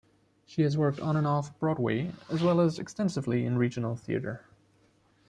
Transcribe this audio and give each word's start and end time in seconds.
She 0.47 0.63
has 0.63 0.79
worked 0.79 0.99
on 0.99 1.15
and 1.15 1.27
Off 1.27 1.55
Broadway 1.59 2.11
as 2.27 2.41
well 2.41 2.59
as 2.59 2.79
extensively 2.79 3.45
in 3.45 3.59
regional 3.59 3.95
theater. 3.95 4.43